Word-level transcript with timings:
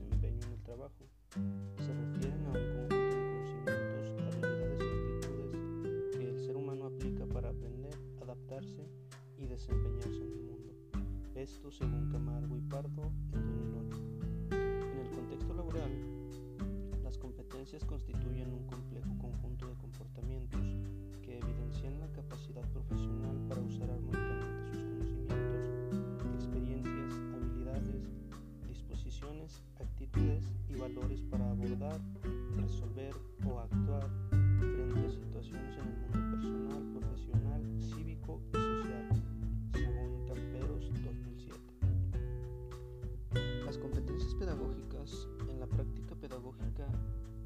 en 0.00 0.52
el 0.52 0.62
trabajo. 0.62 1.06
Se 1.76 1.92
refieren 1.92 2.46
a 2.46 2.50
un 2.50 2.88
conjunto 2.88 2.96
de 2.96 3.20
conocimientos, 3.28 4.10
habilidades 4.26 4.80
y 4.80 4.84
actitudes 4.84 6.16
que 6.16 6.28
el 6.30 6.38
ser 6.40 6.56
humano 6.56 6.86
aplica 6.86 7.26
para 7.26 7.50
aprender, 7.50 7.94
adaptarse 8.22 8.88
y 9.36 9.46
desempeñarse 9.46 10.22
en 10.22 10.32
el 10.32 10.42
mundo. 10.44 10.72
Esto 11.34 11.70
según 11.70 12.10
Camargo 12.10 12.56
y 12.56 12.60
Pardo 12.62 13.12
en 13.32 13.46
2008. 13.48 13.98
En 14.50 14.98
el 14.98 15.10
contexto 15.10 15.54
laboral, 15.54 15.90
las 17.04 17.18
competencias 17.18 17.84
constituyen 17.84 18.50
un 18.50 18.66
complejo 18.66 19.10
conjunto 19.18 19.68
de 19.68 19.74
comportamientos 19.74 20.76
que 21.20 21.38
evidencian 21.38 22.00
la 22.00 22.08
capacidad 22.12 22.66
profesional 22.70 23.36
para 23.48 23.60
usar 23.60 23.90
armas 23.90 24.11
en 45.02 45.58
la 45.58 45.66
práctica 45.66 46.14
pedagógica 46.14 46.86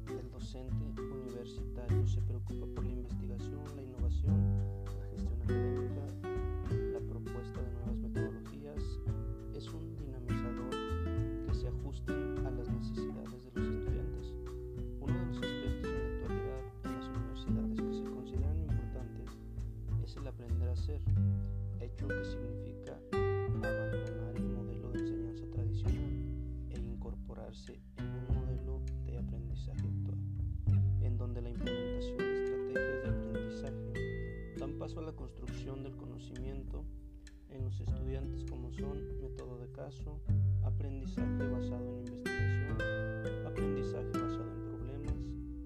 el 0.09 0.29
docente 0.29 0.85
universitario 1.01 2.05
se 2.05 2.21
preocupa 2.21 2.67
por 2.75 2.83
la 2.83 2.91
investigación, 2.91 3.63
la 3.75 3.81
innovación, 3.81 4.85
la 4.85 5.05
gestión 5.09 5.41
académica, 5.41 6.05
la 6.93 6.99
propuesta 6.99 7.59
de 7.59 7.71
nuevas 7.71 7.97
metodologías. 7.97 8.83
Es 9.55 9.73
un 9.73 9.97
dinamizador 9.97 10.69
que 11.47 11.53
se 11.55 11.67
ajuste 11.69 12.13
a 12.45 12.51
las 12.51 12.69
necesidades 12.69 13.31
de 13.31 13.51
los 13.55 13.67
estudiantes. 13.73 14.35
Uno 15.01 15.17
de 15.17 15.25
los 15.25 15.37
aspectos 15.37 15.89
en 15.89 15.97
la 15.97 16.09
actualidad 16.13 16.61
en 16.83 16.93
las 16.93 17.07
universidades 17.09 17.81
que 17.81 17.93
se 17.93 18.03
consideran 18.03 18.59
importantes 18.59 19.33
es 20.05 20.15
el 20.15 20.27
aprender 20.27 20.69
a 20.69 20.75
ser, 20.75 21.01
hecho 21.79 22.07
que 22.07 22.23
significa 22.23 22.99
abandonar 23.11 24.06
en 27.97 28.05
un 28.05 28.35
modelo 28.35 28.81
de 29.05 29.17
aprendizaje 29.17 29.81
actual, 29.81 30.17
en 31.01 31.17
donde 31.17 31.41
la 31.41 31.49
implementación 31.49 32.17
de 32.17 32.43
estrategias 32.43 33.03
de 33.03 33.09
aprendizaje 33.09 34.55
dan 34.59 34.77
paso 34.77 34.99
a 34.99 35.03
la 35.03 35.13
construcción 35.13 35.81
del 35.81 35.95
conocimiento 35.95 36.85
en 37.49 37.63
los 37.63 37.79
estudiantes 37.79 38.45
como 38.45 38.71
son 38.71 39.19
método 39.19 39.57
de 39.57 39.71
caso, 39.71 40.21
aprendizaje 40.63 41.47
basado 41.47 41.89
en 41.89 41.97
investigación, 41.97 42.77
aprendizaje 43.47 44.11
basado 44.11 44.53
en 44.53 44.61
problemas, 44.61 45.15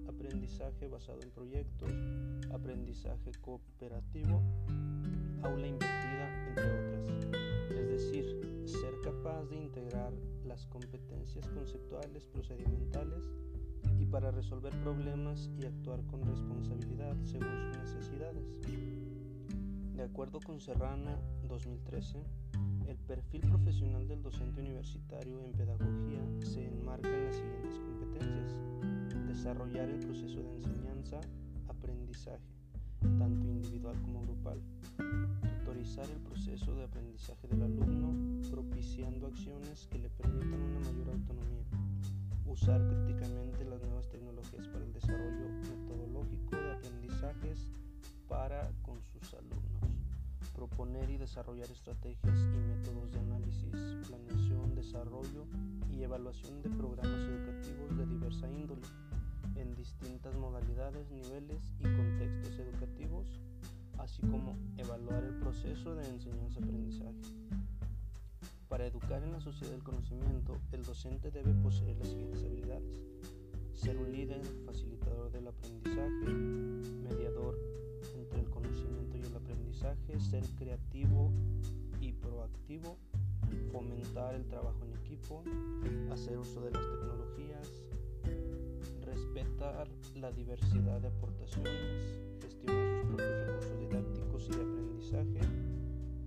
aprendizaje 0.08 0.88
basado 0.88 1.20
en 1.20 1.30
proyectos, 1.30 1.92
aprendizaje 2.52 3.32
cooperativo, 3.42 4.42
aula 5.42 5.66
invertida, 5.66 6.48
entre 6.48 6.64
otras. 6.64 7.08
Es 7.70 7.88
decir, 7.88 8.51
ser 8.72 9.00
capaz 9.02 9.44
de 9.50 9.56
integrar 9.56 10.12
las 10.46 10.66
competencias 10.66 11.46
conceptuales, 11.48 12.26
procedimentales 12.26 13.30
y 14.00 14.06
para 14.06 14.30
resolver 14.30 14.72
problemas 14.80 15.50
y 15.58 15.66
actuar 15.66 16.02
con 16.06 16.22
responsabilidad 16.22 17.14
según 17.22 17.58
sus 17.58 17.78
necesidades. 17.78 18.44
De 19.94 20.02
acuerdo 20.02 20.40
con 20.40 20.58
Serrano 20.60 21.18
2013, 21.48 22.18
el 22.88 22.96
perfil 22.96 23.42
profesional 23.42 24.08
del 24.08 24.22
docente 24.22 24.60
universitario 24.60 25.44
en 25.44 25.52
pedagogía 25.52 26.24
se 26.40 26.66
enmarca 26.66 27.08
en 27.08 27.26
las 27.26 27.36
siguientes 27.36 27.78
competencias. 27.78 28.58
Desarrollar 29.28 29.88
el 29.90 30.00
proceso 30.00 30.42
de 30.42 30.56
enseñanza, 30.56 31.20
aprendizaje, 31.68 32.42
tanto 33.00 33.46
individual 33.46 34.00
como 34.00 34.22
grupal. 34.22 34.60
El 35.82 36.20
proceso 36.20 36.76
de 36.76 36.84
aprendizaje 36.84 37.48
del 37.48 37.64
alumno, 37.64 38.48
propiciando 38.52 39.26
acciones 39.26 39.88
que 39.90 39.98
le 39.98 40.08
permitan 40.10 40.62
una 40.62 40.78
mayor 40.78 41.08
autonomía. 41.10 41.64
Usar 42.46 42.80
críticamente 42.86 43.64
las 43.64 43.82
nuevas 43.82 44.08
tecnologías 44.08 44.68
para 44.68 44.84
el 44.84 44.92
desarrollo 44.92 45.48
metodológico 45.68 46.54
de 46.54 46.70
aprendizajes 46.70 47.66
para 48.28 48.70
con 48.82 49.02
sus 49.02 49.34
alumnos. 49.34 49.82
Proponer 50.54 51.10
y 51.10 51.16
desarrollar 51.16 51.68
estrategias 51.68 52.38
y 52.38 52.58
métodos 52.58 53.10
de 53.10 53.18
análisis, 53.18 54.06
planeación, 54.06 54.76
desarrollo 54.76 55.46
y 55.90 56.04
evaluación 56.04 56.62
de 56.62 56.70
programas 56.70 57.22
educativos 57.22 57.98
de 57.98 58.06
diversa 58.06 58.48
índole 58.48 58.86
en 59.56 59.74
distintas 59.74 60.32
modalidades, 60.36 61.10
niveles 61.10 61.74
y 61.80 61.82
contextos 61.82 62.56
educativos, 62.60 63.40
así 63.98 64.22
como 64.22 64.56
evaluar 64.76 65.24
el 65.24 65.34
proceso 65.34 65.94
de 65.94 66.08
enseñanza-aprendizaje. 66.08 67.20
Para 68.68 68.86
educar 68.86 69.22
en 69.22 69.32
la 69.32 69.40
sociedad 69.40 69.72
del 69.72 69.82
conocimiento, 69.82 70.58
el 70.72 70.82
docente 70.82 71.30
debe 71.30 71.52
poseer 71.54 71.96
las 71.98 72.08
siguientes 72.08 72.42
habilidades. 72.42 73.02
Ser 73.74 73.98
un 73.98 74.10
líder, 74.10 74.42
facilitador 74.64 75.30
del 75.30 75.48
aprendizaje, 75.48 76.32
mediador 77.02 77.58
entre 78.16 78.40
el 78.40 78.48
conocimiento 78.48 79.18
y 79.18 79.20
el 79.20 79.36
aprendizaje, 79.36 80.20
ser 80.20 80.44
creativo 80.56 81.30
y 82.00 82.12
proactivo, 82.12 82.96
fomentar 83.70 84.34
el 84.34 84.46
trabajo 84.46 84.84
en 84.84 84.98
equipo, 84.98 85.42
hacer 86.10 86.38
uso 86.38 86.60
de 86.62 86.70
las 86.70 86.82
tecnologías, 86.82 87.82
respetar 89.04 89.88
la 90.14 90.32
diversidad 90.32 91.00
de 91.00 91.08
aportaciones, 91.08 92.22
gestionar 92.40 93.02
sus 93.02 93.10
propios 93.10 93.38
recursos 93.38 93.61
y 94.48 94.56
de 94.56 94.62
aprendizaje 94.62 95.40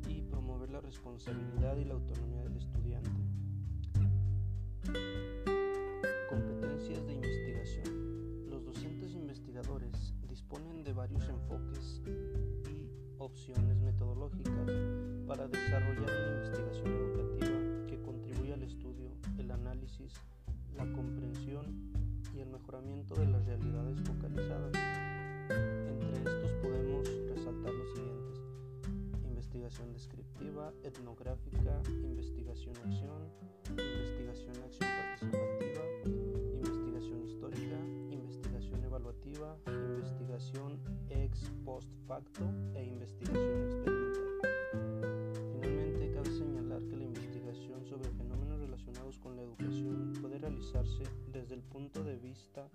y 0.07 0.21
promover 0.21 0.69
la 0.69 0.79
responsabilidad 0.79 1.75
y 1.77 1.85
la 1.85 1.95
autonomía 1.95 2.43
del 2.43 2.55
estudiante. 2.55 3.09
Competencias 6.29 7.05
de 7.05 7.13
investigación. 7.13 8.49
Los 8.49 8.63
docentes 8.63 9.13
investigadores 9.15 10.13
disponen 10.27 10.83
de 10.83 10.93
varios 10.93 11.27
enfoques 11.27 12.01
y 12.69 12.89
opciones 13.17 13.77
metodológicas 13.79 14.71
para 15.27 15.47
desarrollar 15.47 15.94
Descriptiva, 29.75 30.71
etnográfica, 30.83 31.81
investigación-acción, 32.01 33.29
investigación-acción 33.71 34.89
participativa, 34.89 35.83
investigación 36.53 37.23
histórica, 37.25 37.77
investigación 38.09 38.83
evaluativa, 38.85 39.57
investigación 39.67 40.79
ex 41.09 41.51
post 41.65 41.89
facto 42.07 42.45
e 42.73 42.85
investigación 42.85 43.63
experimental. 43.63 44.53
Finalmente, 45.51 46.11
cabe 46.13 46.31
señalar 46.31 46.81
que 46.87 46.95
la 46.95 47.03
investigación 47.03 47.85
sobre 47.85 48.09
fenómenos 48.11 48.59
relacionados 48.59 49.19
con 49.19 49.35
la 49.35 49.41
educación 49.41 50.13
puede 50.21 50.37
realizarse 50.39 51.03
desde 51.33 51.53
el 51.53 51.63
punto 51.63 52.01
de 52.01 52.15
vista 52.15 52.69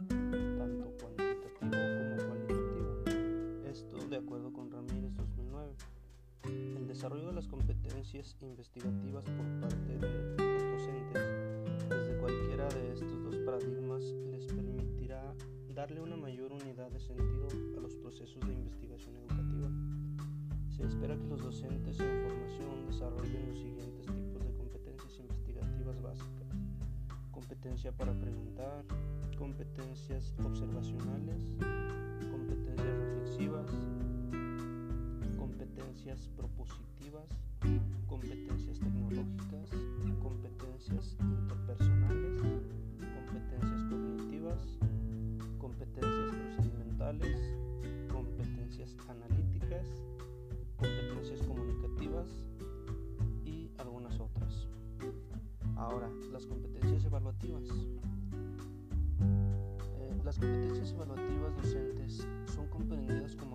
desarrollo 7.00 7.28
de 7.28 7.32
las 7.32 7.48
competencias 7.48 8.36
investigativas 8.42 9.24
por 9.24 9.60
parte 9.60 9.96
de 9.96 10.36
los 10.36 10.62
docentes 10.70 11.22
desde 11.88 12.18
cualquiera 12.18 12.68
de 12.68 12.92
estos 12.92 13.24
dos 13.24 13.36
paradigmas 13.38 14.02
les 14.30 14.44
permitirá 14.44 15.34
darle 15.74 16.02
una 16.02 16.18
mayor 16.18 16.52
unidad 16.52 16.90
de 16.90 17.00
sentido 17.00 17.48
a 17.78 17.80
los 17.80 17.94
procesos 17.94 18.46
de 18.46 18.52
investigación 18.52 19.16
educativa. 19.16 19.70
Se 20.68 20.84
espera 20.84 21.16
que 21.16 21.26
los 21.26 21.40
docentes 21.40 21.98
en 22.00 22.22
formación 22.22 22.86
desarrollen 22.86 23.48
los 23.48 23.58
siguientes 23.58 24.04
tipos 24.04 24.44
de 24.44 24.52
competencias 24.52 25.18
investigativas 25.20 26.02
básicas. 26.02 26.48
Competencia 27.30 27.92
para 27.92 28.12
preguntar, 28.12 28.84
competencias 29.38 30.34
observacionales, 30.44 31.56
competencias 32.30 32.94
reflexivas, 32.98 33.72
competencias 35.70 36.28
propositivas, 36.36 37.28
competencias 38.08 38.78
tecnológicas, 38.80 39.70
competencias 40.20 41.16
interpersonales, 41.20 42.42
competencias 43.14 43.82
cognitivas, 43.88 44.78
competencias 45.58 46.34
procedimentales, 46.34 47.36
competencias 48.10 48.96
analíticas, 49.08 49.86
competencias 50.76 51.40
comunicativas 51.46 52.28
y 53.44 53.70
algunas 53.78 54.18
otras. 54.18 54.66
Ahora, 55.76 56.10
las 56.32 56.46
competencias 56.46 57.04
evaluativas. 57.04 57.68
Eh, 59.20 60.20
las 60.24 60.36
competencias 60.36 60.92
evaluativas 60.92 61.54
docentes 61.56 62.26
son 62.52 62.66
comprendidas 62.68 63.36
como 63.36 63.49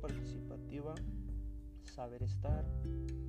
participativa, 0.00 0.94
saber 1.84 2.22
estar 2.22 2.64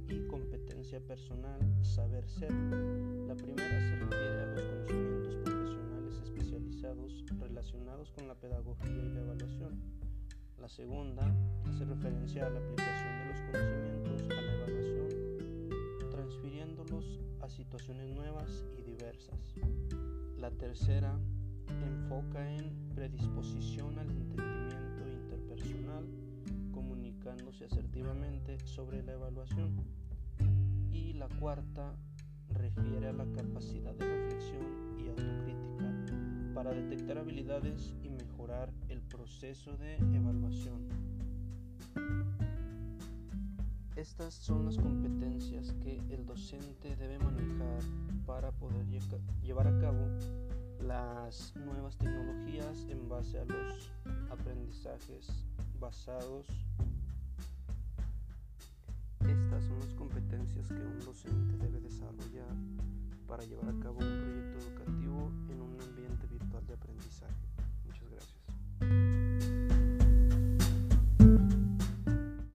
y 0.07 0.27
competencia 0.27 0.99
personal, 0.99 1.59
saber 1.83 2.27
ser. 2.27 2.51
La 3.27 3.35
primera 3.35 3.79
se 3.79 3.95
refiere 3.95 4.41
a 4.41 4.45
los 4.47 4.61
conocimientos 4.61 5.35
profesionales 5.37 6.19
especializados 6.23 7.25
relacionados 7.39 8.11
con 8.11 8.27
la 8.27 8.35
pedagogía 8.35 9.03
y 9.03 9.09
la 9.09 9.21
evaluación. 9.21 9.79
La 10.57 10.67
segunda 10.67 11.35
hace 11.67 11.85
referencia 11.85 12.45
a 12.45 12.49
la 12.49 12.59
aplicación 12.59 13.19
de 13.19 13.25
los 13.25 13.41
conocimientos 13.41 14.37
a 14.37 14.41
la 14.41 14.53
evaluación, 14.53 16.09
transfiriéndolos 16.11 17.19
a 17.41 17.49
situaciones 17.49 18.09
nuevas 18.15 18.65
y 18.77 18.81
diversas. 18.81 19.55
La 20.37 20.51
tercera 20.51 21.17
enfoca 21.67 22.51
en 22.55 22.73
predisposición 22.93 23.97
al 23.99 24.09
entendimiento 24.09 25.07
interpersonal, 25.07 26.05
comunicándose 26.79 27.65
asertivamente 27.65 28.57
sobre 28.65 29.03
la 29.03 29.11
evaluación. 29.11 29.75
Y 30.93 31.11
la 31.11 31.27
cuarta 31.27 31.93
refiere 32.53 33.09
a 33.09 33.13
la 33.13 33.25
capacidad 33.33 33.93
de 33.95 34.05
reflexión 34.05 34.63
y 34.97 35.09
autocrítica 35.09 36.53
para 36.53 36.71
detectar 36.71 37.17
habilidades 37.17 37.93
y 38.01 38.09
mejorar 38.09 38.71
el 38.87 39.01
proceso 39.01 39.75
de 39.75 39.95
evaluación. 40.15 40.87
Estas 43.97 44.33
son 44.33 44.65
las 44.65 44.77
competencias 44.77 45.73
que 45.83 46.01
el 46.09 46.25
docente 46.25 46.95
debe 46.95 47.19
manejar 47.19 47.81
para 48.25 48.53
poder 48.53 48.85
llevar 49.41 49.67
a 49.67 49.77
cabo 49.79 50.07
las 50.81 51.53
nuevas 51.57 51.97
tecnologías 51.97 52.87
en 52.89 53.09
base 53.09 53.37
a 53.37 53.43
los 53.43 53.91
aprendizajes 54.31 55.48
basados. 55.79 56.45
Estas 59.21 59.63
son 59.63 59.79
las 59.79 59.93
competencias 59.93 60.67
que 60.67 60.73
un 60.73 60.99
docente 60.99 61.57
debe 61.57 61.79
desarrollar 61.79 62.55
para 63.27 63.43
llevar 63.43 63.69
a 63.69 63.79
cabo 63.79 63.99
un 63.99 64.19
proyecto 64.19 64.59
educativo 64.59 65.31
en 65.49 65.61
un 65.61 65.81
ambiente 65.81 66.27
virtual 66.27 66.65
de 66.67 66.73
aprendizaje. 66.73 67.58